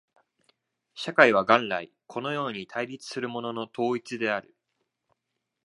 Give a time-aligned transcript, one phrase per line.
[0.95, 4.55] 社会は元来このように対立するものの統一である。